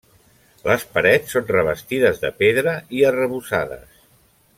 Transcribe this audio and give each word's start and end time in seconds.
Les 0.67 0.85
parets 0.95 1.35
són 1.35 1.45
revestides 1.51 2.21
de 2.23 2.31
pedra 2.39 2.73
i 3.01 3.05
arrebossades. 3.11 4.01